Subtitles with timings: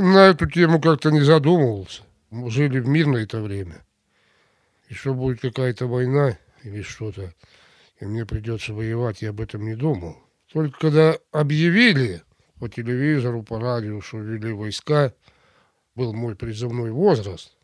[0.00, 2.04] На эту тему как-то не задумывался.
[2.30, 3.84] Мы жили в мирное это время.
[4.88, 7.34] И что будет какая-то война или что-то,
[7.98, 10.16] и мне придется воевать, я об этом не думал.
[10.50, 12.22] Только когда объявили
[12.58, 15.12] по телевизору, по радио, что ввели войска,
[15.94, 17.54] был мой призывной возраст,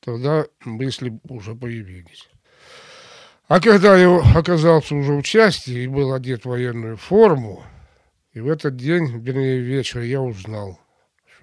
[0.00, 2.28] тогда мысли уже появились.
[3.46, 7.62] А когда я оказался уже в части и был одет в военную форму,
[8.32, 10.80] и в этот день, вернее вечер, я узнал,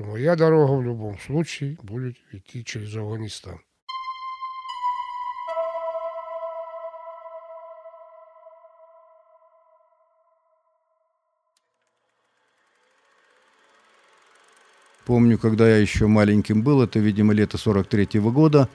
[0.01, 3.59] что моя дорога в любом случае будет идти через Афганистан.
[15.05, 18.69] Помню, когда я еще маленьким был, это, видимо, лето 43-го года,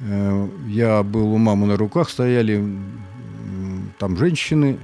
[0.00, 2.64] э, я был у мамы на руках, стояли
[3.98, 4.78] там женщины,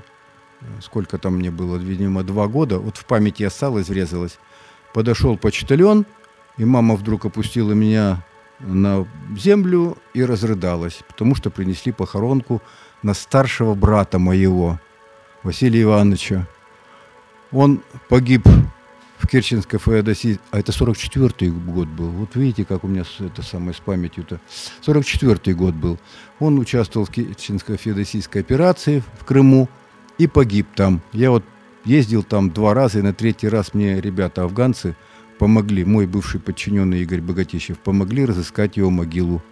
[0.80, 4.38] сколько там мне было, видимо, два года, вот в памяти осталось, врезалось.
[4.96, 6.06] Подошел почтальон,
[6.56, 8.24] и мама вдруг опустила меня
[8.60, 9.06] на
[9.36, 12.62] землю и разрыдалась, потому что принесли похоронку
[13.02, 14.80] на старшего брата моего,
[15.42, 16.48] Василия Ивановича.
[17.52, 18.48] Он погиб
[19.18, 22.08] в Керченской Феодосии, а это 44-й год был.
[22.08, 24.40] Вот видите, как у меня это самое с памятью-то.
[24.80, 25.98] 44-й год был.
[26.38, 29.68] Он участвовал в Керченской Феодосийской операции в Крыму
[30.16, 31.02] и погиб там.
[31.12, 31.44] Я вот
[31.86, 34.96] ездил там два раза, и на третий раз мне ребята афганцы
[35.38, 39.42] помогли, мой бывший подчиненный Игорь Богатищев, помогли разыскать его могилу.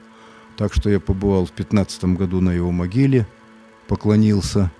[0.56, 3.27] Так что я побывал в 15 году на его могиле,
[3.88, 4.70] поклонился.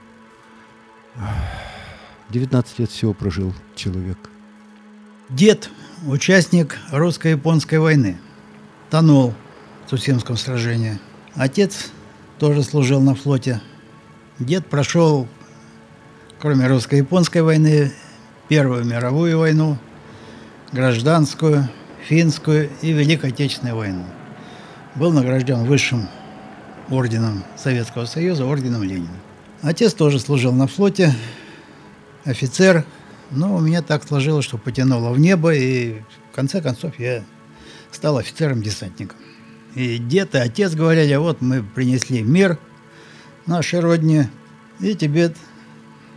[2.31, 4.19] 19 лет всего прожил человек.
[5.29, 5.71] Дед,
[6.07, 8.19] участник русско-японской войны,
[8.91, 9.35] тонул
[9.87, 10.99] в Цусимском сражении.
[11.35, 11.91] Отец
[12.39, 13.61] тоже служил на флоте.
[14.39, 15.29] Дед прошел,
[16.45, 17.91] кроме русско-японской войны,
[18.49, 19.79] Первую мировую войну,
[20.73, 21.71] гражданскую,
[22.07, 24.05] финскую и Великую Отечественную войну.
[24.95, 26.07] Был награжден высшим
[26.91, 29.17] орденом Советского Союза, орденом Ленина.
[29.63, 31.15] Отец тоже служил на флоте,
[32.27, 32.85] офицер,
[33.31, 37.23] но у меня так сложилось, что потянуло в небо, и в конце концов я
[37.91, 39.17] стал офицером-десантником.
[39.77, 42.59] И дед и отец говорили, «А вот мы принесли мир
[43.47, 44.31] нашей родине,
[44.81, 45.33] и тебе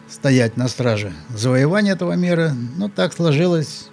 [0.09, 2.53] стоять на страже завоевания этого мира.
[2.75, 3.89] Но так сложилось,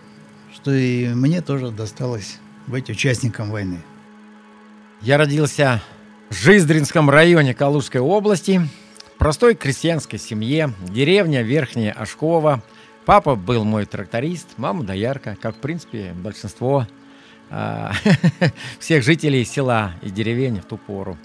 [0.54, 3.80] что и мне тоже досталось быть участником войны.
[5.00, 5.82] Я родился
[6.30, 8.68] в Жиздринском районе Калужской области,
[9.14, 12.62] в простой крестьянской семье, деревня Верхняя Ашкова–
[13.04, 16.86] Папа был мой тракторист, мама доярка, как, в принципе, большинство
[17.50, 17.90] э,
[18.78, 21.18] всех жителей села и деревень в ту пору.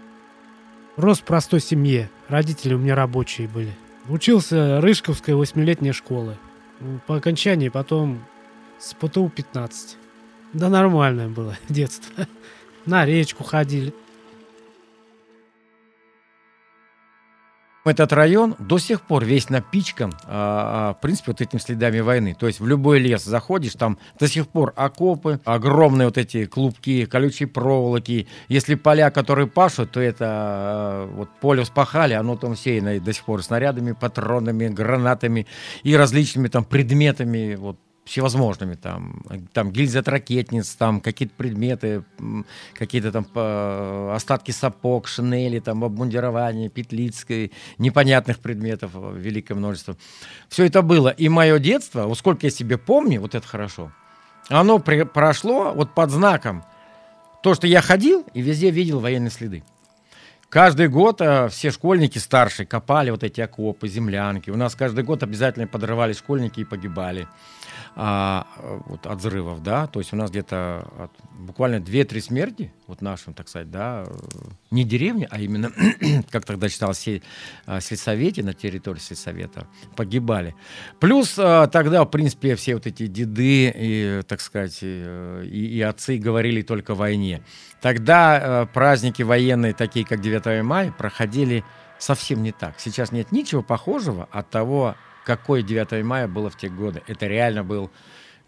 [0.97, 2.09] Рос в простой семье.
[2.27, 3.73] Родители у меня рабочие были.
[4.09, 6.35] Учился Рыжковской восьмилетней школы.
[7.05, 8.25] По окончании потом
[8.79, 9.97] с ПТУ 15.
[10.53, 12.27] Да нормальное было детство.
[12.87, 13.93] На речку ходили.
[17.89, 22.35] Этот район до сих пор весь напичкан, а, а, в принципе, вот этими следами войны.
[22.39, 27.05] То есть в любой лес заходишь, там до сих пор окопы, огромные вот эти клубки,
[27.05, 28.27] колючие проволоки.
[28.47, 33.23] Если поля, которые пашут, то это а, вот поле вспахали, оно там сеяно до сих
[33.23, 35.47] пор снарядами, патронами, гранатами
[35.81, 37.77] и различными там предметами, вот
[38.09, 42.03] всевозможными, там, там гильзы от ракетниц, там какие-то предметы,
[42.73, 43.27] какие-то там
[44.15, 49.95] остатки сапог, шинели, там обмундирование, петлицкой, непонятных предметов великое множество.
[50.49, 51.09] Все это было.
[51.09, 53.91] И мое детство, вот сколько я себе помню, вот это хорошо,
[54.49, 56.63] оно при, прошло вот под знаком
[57.43, 59.63] то, что я ходил и везде видел военные следы.
[60.49, 64.49] Каждый год э, все школьники старшие копали вот эти окопы, землянки.
[64.49, 67.27] У нас каждый год обязательно подрывались школьники и погибали
[67.95, 68.47] а,
[68.85, 73.33] вот от взрывов, да, то есть у нас где-то от, буквально 2-3 смерти, вот нашим,
[73.33, 74.05] так сказать, да,
[74.71, 75.71] не деревни, а именно,
[76.31, 77.05] как тогда читалось,
[77.65, 80.55] а, сельсовете, на территории сельсовета погибали.
[80.99, 86.61] Плюс тогда, в принципе, все вот эти деды и, так сказать, и, и отцы говорили
[86.61, 87.43] только о войне.
[87.81, 91.63] Тогда праздники военные, такие как 9 мая, проходили
[91.97, 92.79] совсем не так.
[92.79, 94.95] Сейчас нет ничего похожего от того,
[95.25, 97.03] какое 9 мая было в те годы.
[97.07, 97.91] Это реально был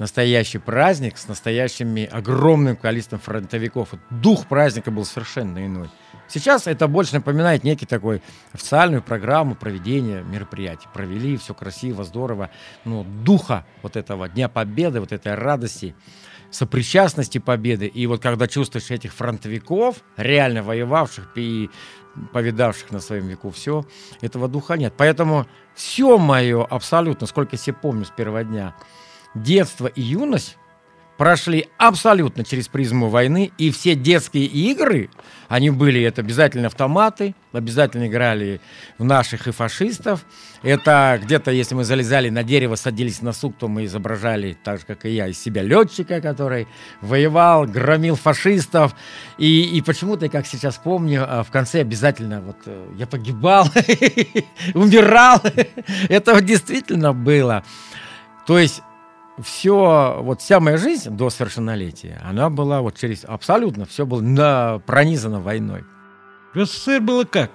[0.01, 3.89] настоящий праздник с настоящими огромным количеством фронтовиков.
[4.09, 5.89] Дух праздника был совершенно иной.
[6.27, 8.21] Сейчас это больше напоминает некий такой
[8.53, 10.87] официальную программу проведения мероприятий.
[10.93, 12.49] Провели, все красиво, здорово.
[12.83, 15.93] Но духа вот этого Дня Победы, вот этой радости,
[16.51, 17.87] сопричастности победы.
[17.87, 21.69] И вот когда чувствуешь этих фронтовиков, реально воевавших и
[22.33, 23.85] повидавших на своем веку все,
[24.19, 24.93] этого духа нет.
[24.97, 28.75] Поэтому все мое абсолютно, сколько я себе помню с первого дня,
[29.33, 30.57] детство и юность
[31.21, 35.11] прошли абсолютно через призму войны, и все детские игры,
[35.49, 38.59] они были, это обязательно автоматы, обязательно играли
[38.97, 40.25] в наших и фашистов.
[40.63, 44.85] Это где-то, если мы залезали на дерево, садились на сук, то мы изображали, так же,
[44.87, 46.67] как и я, из себя летчика, который
[47.01, 48.95] воевал, громил фашистов.
[49.37, 53.67] И, и почему-то, как сейчас помню, а, в конце обязательно вот э, я погибал,
[54.73, 55.39] умирал.
[56.09, 57.63] Это действительно было.
[58.47, 58.81] То есть
[59.43, 64.79] все, вот вся моя жизнь до совершеннолетия, она была вот через абсолютно, все было на,
[64.85, 65.83] пронизано войной.
[66.53, 67.51] В СССР было как?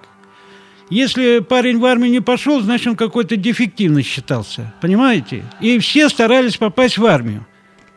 [0.89, 4.73] Если парень в армию не пошел, значит, он какой-то дефективный считался.
[4.81, 5.43] Понимаете?
[5.59, 7.45] И все старались попасть в армию,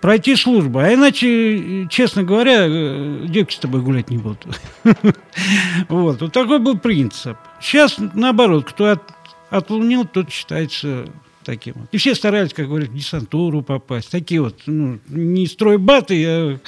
[0.00, 0.80] пройти службу.
[0.80, 4.46] А иначе, честно говоря, э, девки с тобой гулять не будут.
[5.88, 6.20] Вот.
[6.20, 7.36] Вот такой был принцип.
[7.60, 9.00] Сейчас, наоборот, кто
[9.50, 11.06] отлунил, тот считается
[11.44, 11.88] таким вот.
[11.92, 14.10] И все старались, как говорят, в десантуру попасть.
[14.10, 16.60] Такие вот, ну, не стройбаты, а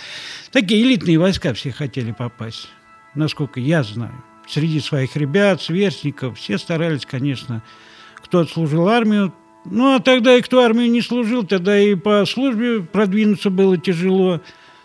[0.50, 2.68] такие элитные войска все хотели попасть,
[3.14, 4.14] насколько я знаю.
[4.48, 7.62] Среди своих ребят, сверстников, все старались, конечно,
[8.16, 9.32] кто отслужил армию,
[9.64, 14.40] ну, а тогда и кто армию не служил, тогда и по службе продвинуться было тяжело.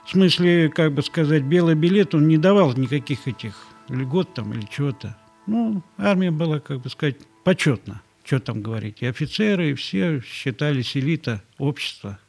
[0.06, 3.56] В смысле, как бы сказать, белый билет, он не давал никаких этих
[3.90, 5.18] льгот там или чего-то.
[5.48, 10.98] Ну, армия была, как бы сказать, почетна что там говорить, и офицеры, и все считались
[10.98, 12.20] элита общества.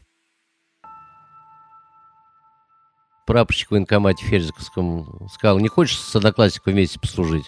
[3.26, 7.44] Прапорщик в военкомате Ферзиковском сказал, не хочешь с одноклассником вместе послужить?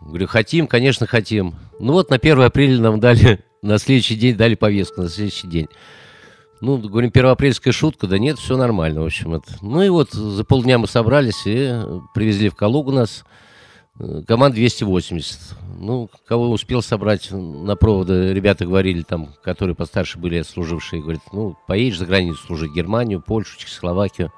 [0.00, 1.54] Говорю, хотим, конечно, хотим.
[1.78, 5.68] Ну вот на 1 апреля нам дали, на следующий день дали повестку, на следующий день.
[6.60, 9.34] Ну, говорим, первоапрельская шутка, да нет, все нормально, в общем.
[9.34, 9.52] Это.
[9.60, 11.78] Ну и вот за полдня мы собрались и
[12.14, 13.24] привезли в Калугу нас.
[14.26, 15.38] Команд 280.
[15.80, 21.56] Ну, кого успел собрать на проводы, ребята говорили там, которые постарше были служившие, говорят, ну,
[21.68, 24.32] поедешь за границу служить, Германию, Польшу, Чехословакию.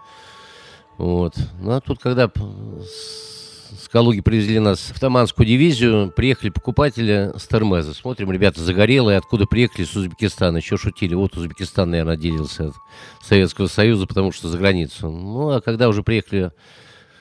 [0.99, 1.35] Вот.
[1.61, 7.95] Ну, а тут, когда с Калуги привезли нас в Таманскую дивизию, приехали покупатели с Термеза.
[7.95, 10.59] Смотрим, ребята загорелые, откуда приехали, с Узбекистана.
[10.59, 12.75] Еще шутили, вот Узбекистан, наверное, отделился от
[13.23, 15.09] Советского Союза, потому что за границу.
[15.09, 16.53] Ну, а когда уже приехали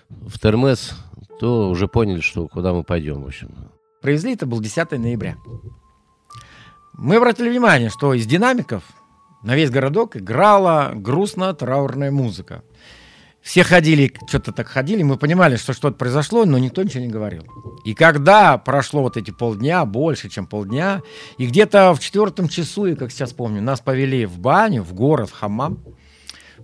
[0.10, 0.94] в Термез,
[1.40, 3.72] то уже поняли, что куда мы пойдем, в общем.
[4.02, 5.36] Привезли, это был 10 ноября.
[6.94, 8.84] Мы обратили внимание, что из динамиков
[9.44, 12.64] на весь городок играла грустно-траурная музыка.
[13.42, 17.46] Все ходили, что-то так ходили, мы понимали, что что-то произошло, но никто ничего не говорил.
[17.86, 21.02] И когда прошло вот эти полдня, больше, чем полдня,
[21.38, 25.30] и где-то в четвертом часу, и как сейчас помню, нас повели в баню, в город,
[25.30, 25.80] в хамам,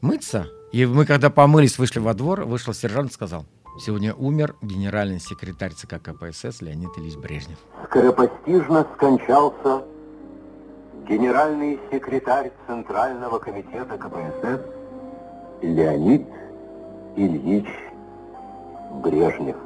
[0.01, 0.47] мыться.
[0.73, 3.45] И мы, когда помылись, вышли во двор, вышел сержант и сказал,
[3.77, 7.57] Сегодня умер генеральный секретарь ЦК КПСС Леонид Ильич Брежнев.
[7.85, 9.83] Скоропостижно скончался
[11.09, 14.61] генеральный секретарь Центрального комитета КПСС
[15.61, 16.25] Леонид
[17.17, 17.67] Ильич
[19.03, 19.57] Брежнев.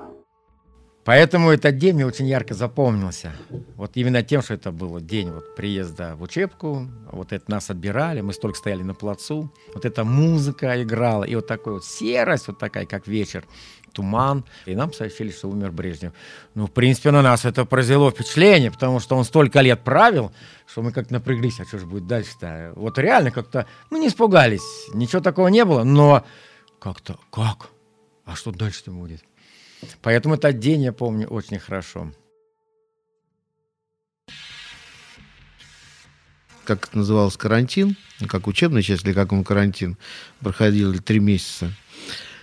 [1.09, 3.33] Поэтому этот день мне очень ярко запомнился.
[3.75, 8.21] Вот именно тем, что это был день вот приезда в учебку, вот это нас отбирали,
[8.21, 12.59] мы столько стояли на плацу, вот эта музыка играла, и вот такой вот серость, вот
[12.59, 13.43] такая, как вечер
[13.91, 16.13] туман, и нам сообщили, что умер Брежнев.
[16.53, 20.31] Ну, в принципе, на нас это произвело впечатление, потому что он столько лет правил,
[20.67, 22.73] что мы как напряглись, а что же будет дальше-то?
[22.75, 24.61] Вот реально как-то, мы не испугались,
[24.93, 26.23] ничего такого не было, но
[26.77, 27.71] как-то, как?
[28.25, 29.23] А что дальше-то будет?
[30.01, 32.11] Поэтому этот день я помню очень хорошо.
[36.65, 37.95] Как это называлось, карантин,
[38.27, 39.97] как учебная часть или как он карантин,
[40.39, 41.73] проходил три месяца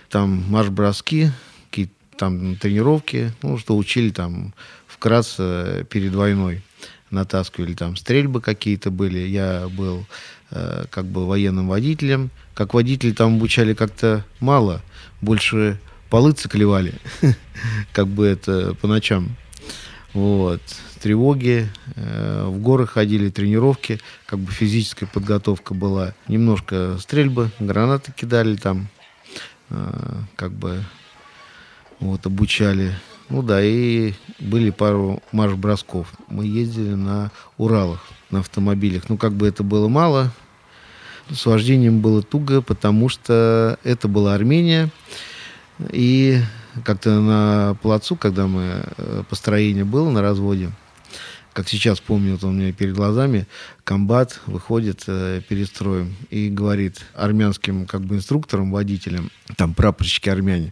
[0.09, 1.31] там марш-броски,
[1.69, 4.53] какие-то там тренировки, ну, что учили там
[4.87, 6.63] вкратце перед войной
[7.09, 9.19] натаскивали там стрельбы какие-то были.
[9.19, 10.05] Я был
[10.51, 12.31] э, как бы военным водителем.
[12.53, 14.81] Как водитель там обучали как-то мало,
[15.21, 15.79] больше
[16.09, 16.93] полы циклевали,
[17.93, 19.35] как бы это по ночам.
[20.13, 20.61] Вот.
[21.01, 26.13] Тревоги, э, в горы ходили, тренировки, как бы физическая подготовка была.
[26.27, 28.89] Немножко стрельбы, гранаты кидали там,
[29.69, 30.83] Э, как бы
[31.99, 32.93] вот обучали.
[33.29, 36.13] Ну да, и были пару марш-бросков.
[36.29, 39.09] Мы ездили на Уралах, на автомобилях.
[39.09, 40.31] Ну, как бы это было мало,
[41.29, 44.89] с вождением было туго, потому что это была Армения.
[45.91, 46.41] И
[46.83, 50.71] как-то на плацу, когда мы э, построение было на разводе,
[51.57, 53.47] как сейчас помню, вот он у меня перед глазами,
[53.83, 55.71] комбат выходит э, перед
[56.29, 60.71] и говорит армянским как бы инструкторам, водителям, там прапорщики армяне,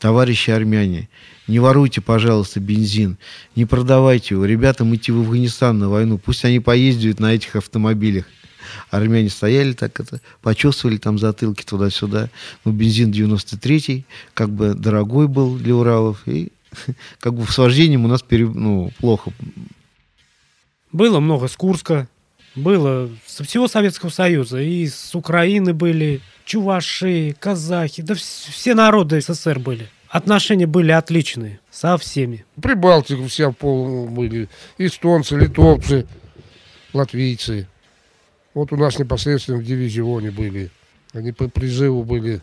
[0.00, 1.08] товарищи армяне,
[1.46, 3.16] не воруйте, пожалуйста, бензин,
[3.54, 8.24] не продавайте его, ребятам идти в Афганистан на войну, пусть они поездят на этих автомобилях.
[8.90, 12.30] Армяне стояли так это, почувствовали там затылки туда-сюда.
[12.64, 14.04] Ну, бензин 93-й,
[14.34, 16.52] как бы дорогой был для Уралов, и
[17.20, 19.32] как бы с вождением у нас пере, ну, плохо.
[20.92, 22.08] Было много с Курска,
[22.54, 24.60] было со всего Советского Союза.
[24.60, 29.88] И с Украины были, чуваши, казахи, да все народы СССР были.
[30.08, 32.44] Отношения были отличные со всеми.
[32.62, 34.48] Прибалтику вся пол были.
[34.78, 36.06] Эстонцы, литовцы,
[36.92, 37.66] латвийцы.
[38.54, 40.70] Вот у нас непосредственно в дивизионе были.
[41.12, 42.40] Они по призыву были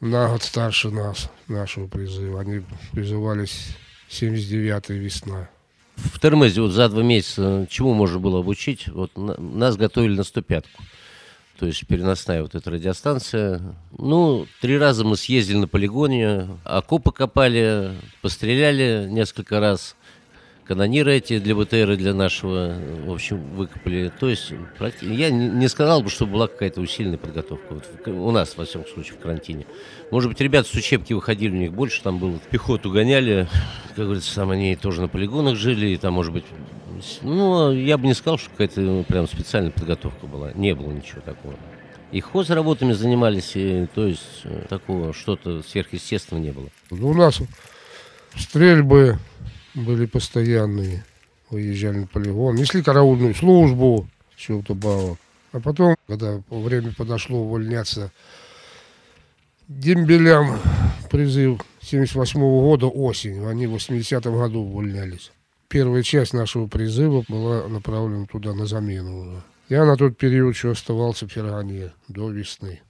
[0.00, 2.40] на год старше нас, нашего призыва.
[2.40, 3.76] Они призывались
[4.10, 5.48] 79-я весна.
[5.96, 8.88] В Термезе вот за два месяца чему можно было обучить?
[8.88, 10.82] Вот нас готовили на 105-ку.
[11.58, 13.60] То есть переносная вот эта радиостанция.
[13.96, 19.94] Ну, три раза мы съездили на полигоне, окопы копали, постреляли несколько раз
[20.64, 24.12] канониры эти для БТР для нашего, в общем, выкопали.
[24.20, 24.52] То есть
[25.00, 27.74] я не сказал бы, что была какая-то усиленная подготовка.
[27.74, 29.66] Вот у нас, во всяком случае, в карантине.
[30.10, 32.38] Может быть, ребята с учебки выходили, у них больше там было.
[32.50, 33.48] Пехоту гоняли,
[33.96, 36.44] как говорится, там они тоже на полигонах жили, и там, может быть,
[37.22, 40.52] ну, я бы не сказал, что какая-то ну, прям специальная подготовка была.
[40.52, 41.54] Не было ничего такого.
[42.12, 46.68] И хозработами занимались, и, то есть э, такого что-то сверхъестественного не было.
[46.90, 47.40] Ну, у нас
[48.36, 49.18] стрельбы
[49.74, 51.04] были постоянные.
[51.50, 55.18] Выезжали на полигон, несли караульную службу, все вдобавок.
[55.52, 58.10] А потом, когда время подошло увольняться
[59.68, 60.58] дембелям,
[61.10, 65.30] призыв 78 -го года осень, они в 80-м году увольнялись.
[65.68, 69.42] Первая часть нашего призыва была направлена туда на замену.
[69.68, 72.80] Я на тот период еще оставался в Фергане до весны.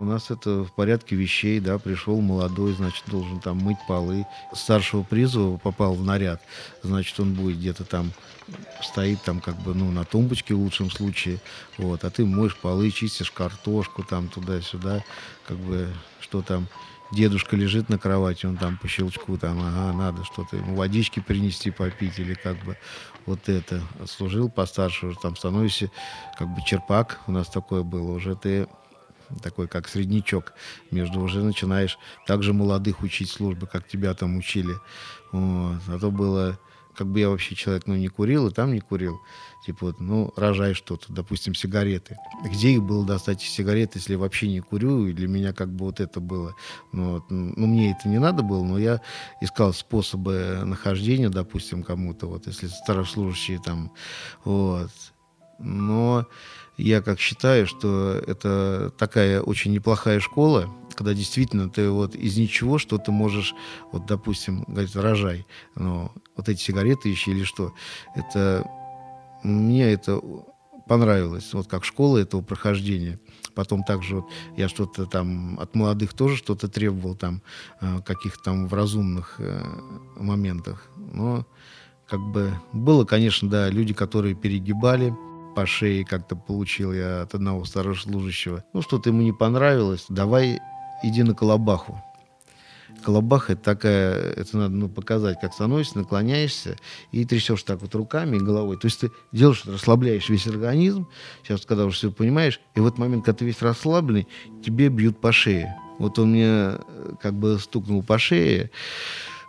[0.00, 4.26] У нас это в порядке вещей, да, пришел молодой, значит, должен там мыть полы.
[4.52, 6.40] Старшего призыва попал в наряд,
[6.84, 8.12] значит, он будет где-то там,
[8.80, 11.40] стоит там как бы, ну, на тумбочке в лучшем случае,
[11.78, 15.02] вот, а ты моешь полы, чистишь картошку там туда-сюда,
[15.46, 15.88] как бы,
[16.20, 16.68] что там,
[17.10, 21.72] дедушка лежит на кровати, он там по щелчку там, ага, надо что-то ему водички принести
[21.72, 22.76] попить или как бы
[23.26, 23.82] вот это.
[24.06, 25.90] Служил постарше, уже там становишься
[26.38, 28.68] как бы черпак, у нас такое было, уже ты
[29.42, 30.54] такой как среднячок.
[30.90, 34.74] Между уже начинаешь также молодых учить службы, как тебя там учили.
[35.32, 35.80] Вот.
[35.88, 36.58] А то было,
[36.96, 39.20] как бы я вообще человек, ну, не курил, и там не курил.
[39.66, 42.16] Типа вот, ну, рожай что-то, допустим, сигареты.
[42.44, 45.06] Где их было достать сигареты, если вообще не курю?
[45.06, 46.54] И для меня как бы вот это было.
[46.92, 49.00] Ну, вот, ну, мне это не надо было, но я
[49.40, 53.92] искал способы нахождения, допустим, кому-то, вот, если старослужащие там,
[54.44, 54.90] вот.
[55.58, 56.26] Но
[56.78, 62.78] я как считаю, что это такая очень неплохая школа, когда действительно ты вот из ничего
[62.78, 63.54] что-то можешь,
[63.92, 67.72] вот, допустим, говорить, рожай, но вот эти сигареты ищи или что.
[68.14, 68.64] Это
[69.42, 70.20] мне это
[70.88, 73.20] понравилось, вот как школа этого прохождения.
[73.54, 77.42] Потом также вот я что-то там от молодых тоже что-то требовал там,
[77.80, 79.62] э, каких-то там в разумных э,
[80.16, 80.88] моментах.
[80.96, 81.44] Но
[82.08, 85.14] как бы было, конечно, да, люди, которые перегибали,
[85.54, 88.64] по шее как-то получил я от одного старослужащего.
[88.72, 90.60] Ну, что-то ему не понравилось, давай
[91.02, 92.02] иди на Колобаху.
[93.04, 96.76] Колобаха это такая, это надо ну, показать, как становишься, наклоняешься
[97.12, 98.76] и трясешь так вот руками и головой.
[98.76, 101.06] То есть ты делаешь, расслабляешь весь организм,
[101.42, 104.26] сейчас, когда уже все понимаешь, и в этот момент, когда ты весь расслабленный,
[104.64, 105.76] тебе бьют по шее.
[105.98, 106.78] Вот он мне э,
[107.20, 108.70] как бы стукнул по шее,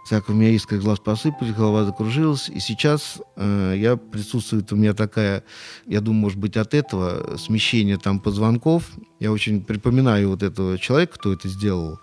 [0.07, 2.49] так, у меня искры глаз посыпались, голова закружилась.
[2.49, 5.43] И сейчас э, я присутствует у меня такая,
[5.85, 8.89] я думаю, может быть, от этого смещение там позвонков.
[9.19, 11.99] Я очень припоминаю вот этого человека, кто это сделал.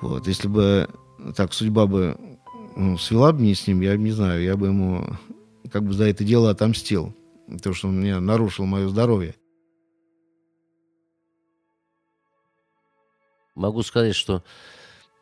[0.00, 0.88] Вот, если бы
[1.36, 2.16] так судьба бы
[2.76, 5.06] ну, свела бы мне с ним, я не знаю, я бы ему
[5.72, 7.14] как бы за это дело отомстил.
[7.62, 9.34] То, что он мне нарушил мое здоровье.
[13.54, 14.42] Могу сказать, что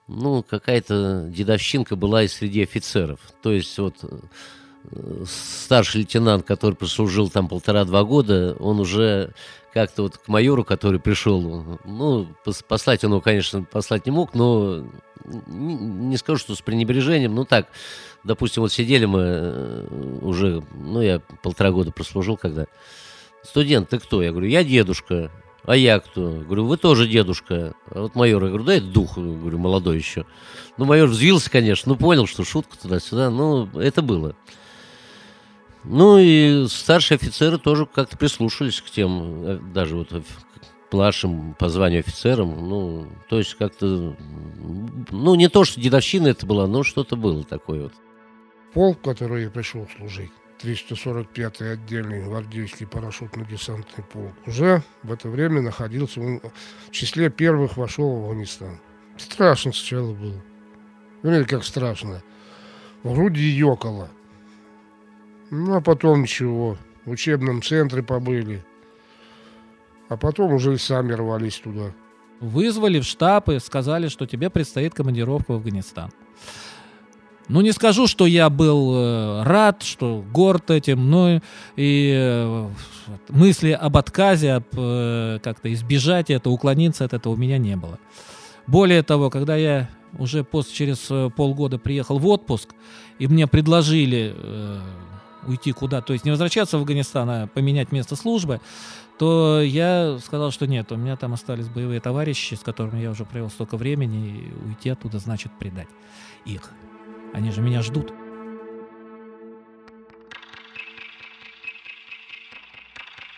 [0.09, 3.21] ну, какая-то дедовщинка была и среди офицеров.
[3.43, 9.35] То есть вот э, старший лейтенант, который прослужил там полтора-два года, он уже
[9.73, 12.27] как-то вот к майору, который пришел, ну,
[12.67, 14.85] послать он его, конечно, послать не мог, но
[15.47, 17.69] не скажу, что с пренебрежением, ну так,
[18.25, 22.67] допустим, вот сидели мы э, уже, ну, я полтора года прослужил, когда,
[23.43, 24.23] студент, ты кто?
[24.23, 25.31] Я говорю, я дедушка.
[25.69, 26.31] А я кто?
[26.31, 27.75] Говорю, вы тоже дедушка.
[27.91, 30.25] А вот майор, я говорю, да это дух, говорю, молодой еще.
[30.79, 34.35] Ну, майор взвился, конечно, ну, понял, что шутка туда-сюда, ну, это было.
[35.85, 40.11] Ну, и старшие офицеры тоже как-то прислушались к тем, э, даже вот
[40.91, 44.17] младшим по званию офицерам, ну, то есть как-то,
[45.11, 47.93] ну, не то, что дедовщина это была, но что-то было такое вот.
[48.73, 56.21] Полк, который я пришел служить, 345-й отдельный гвардейский парашютно-десантный полк, уже в это время находился,
[56.21, 56.41] он
[56.89, 58.81] в числе первых вошел в Афганистан.
[59.17, 60.43] Страшно сначала было.
[61.23, 62.23] Понимаете, как страшно.
[63.03, 64.11] В груди ёкало.
[65.51, 66.77] Ну, а потом ничего.
[67.05, 68.65] В учебном центре побыли.
[70.09, 71.93] А потом уже и сами рвались туда.
[72.41, 76.11] Вызвали в штаб и сказали, что тебе предстоит командировка в Афганистан.
[77.49, 81.41] Ну, не скажу, что я был э, рад, что горд этим, но
[81.77, 82.71] и э,
[83.31, 87.99] мысли об отказе, об э, как-то избежать этого, уклониться от этого у меня не было.
[88.67, 89.89] Более того, когда я
[90.19, 92.75] уже после, через полгода приехал в отпуск,
[93.19, 94.35] и мне предложили
[95.47, 98.61] уйти куда, то есть не возвращаться в Афганистан, а поменять место службы,
[99.19, 103.25] то я сказал, что нет, у меня там остались боевые товарищи, с которыми я уже
[103.25, 105.89] провел столько времени, и уйти оттуда значит предать
[106.45, 106.71] их.
[107.35, 108.13] Они же меня ждут.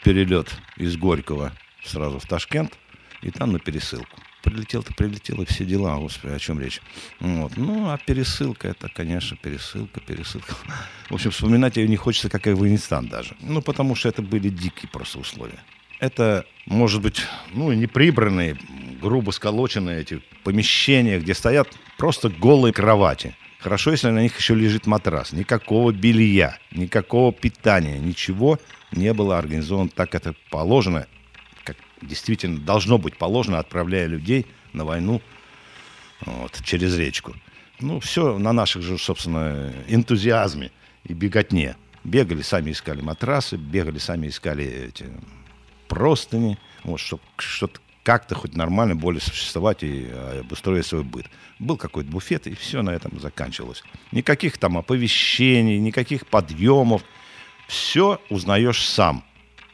[0.05, 1.53] Перелет из Горького
[1.85, 2.79] сразу в Ташкент,
[3.23, 4.19] и там на пересылку.
[4.43, 6.81] Прилетел-то прилетел, и все дела, господи, о чем речь.
[7.21, 7.57] Вот.
[7.57, 10.55] Ну, а пересылка, это, конечно, пересылка, пересылка.
[11.11, 13.37] В общем, вспоминать ее не хочется, как и Афганистан даже.
[13.41, 15.63] Ну, потому что это были дикие просто условия.
[15.99, 17.21] Это, может быть,
[17.53, 18.57] ну, не прибранные,
[19.03, 21.69] грубо сколоченные эти помещения, где стоят
[21.99, 23.37] просто голые кровати.
[23.61, 25.33] Хорошо, если на них еще лежит матрас.
[25.33, 28.59] Никакого белья, никакого питания, ничего
[28.91, 31.07] не было организовано так, как это положено,
[31.63, 35.21] как действительно должно быть положено, отправляя людей на войну
[36.25, 37.35] вот, через речку.
[37.81, 40.71] Ну, все на наших же, собственно, энтузиазме
[41.05, 41.77] и беготне.
[42.03, 45.07] Бегали, сами искали матрасы, бегали, сами искали эти
[45.87, 51.27] простыни, вот, чтобы что-то как-то хоть нормально более существовать и э, обустроить свой быт.
[51.59, 53.83] Был какой-то буфет, и все на этом заканчивалось.
[54.13, 57.03] Никаких там оповещений, никаких подъемов.
[57.69, 59.23] Все узнаешь сам,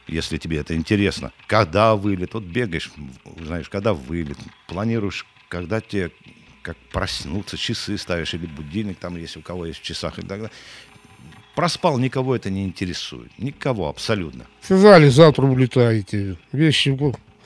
[0.07, 1.31] если тебе это интересно.
[1.47, 2.91] Когда вылет, вот бегаешь,
[3.39, 6.11] знаешь, когда вылет, планируешь, когда тебе
[6.61, 10.27] как проснуться, часы ставишь или будильник там, если у кого есть в часах и так
[10.27, 10.51] далее.
[11.55, 13.31] Проспал, никого это не интересует.
[13.39, 14.45] Никого абсолютно.
[14.61, 16.37] Сказали, завтра улетаете.
[16.51, 16.89] Вещи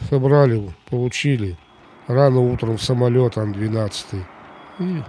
[0.09, 1.57] собрали, получили.
[2.07, 4.23] Рано утром самолет Ан-12.
[4.79, 5.03] И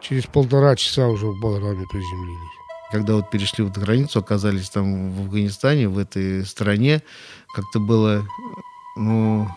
[0.00, 2.38] через полтора часа уже в Балраме приземлились.
[2.92, 7.02] Когда вот перешли вот границу, оказались там в Афганистане, в этой стране,
[7.54, 8.24] как-то было,
[8.96, 9.48] ну,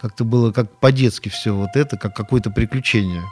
[0.00, 3.22] как-то было как по-детски все вот это, как какое-то приключение.